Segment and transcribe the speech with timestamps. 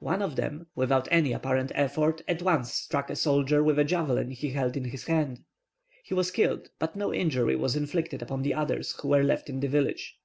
[0.00, 4.32] One of them, without any apparent effort, at once struck a soldier with a javelin
[4.32, 5.44] he held in his hand.
[6.02, 9.60] He was killed, but no injury was inflicted upon the others who were left in
[9.60, 10.16] the village.